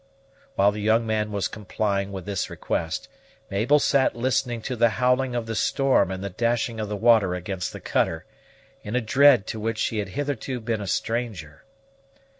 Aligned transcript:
While 0.55 0.71
the 0.71 0.81
young 0.81 1.05
man 1.05 1.31
was 1.31 1.47
complying 1.47 2.11
with 2.11 2.25
this 2.25 2.49
request, 2.49 3.07
Mabel 3.51 3.77
sat 3.77 4.15
listening 4.15 4.63
to 4.63 4.75
the 4.75 4.89
howling 4.97 5.35
of 5.35 5.45
the 5.45 5.53
storm 5.53 6.09
and 6.09 6.23
the 6.23 6.29
dashing 6.31 6.79
of 6.79 6.89
the 6.89 6.97
water 6.97 7.35
against 7.35 7.71
the 7.71 7.79
cutter, 7.81 8.25
in 8.81 8.95
a 8.95 8.99
dread 9.01 9.45
to 9.45 9.59
which 9.59 9.77
she 9.77 9.99
had 9.99 10.09
hitherto 10.17 10.59
been 10.59 10.81
a 10.81 10.87
stranger. 10.87 11.65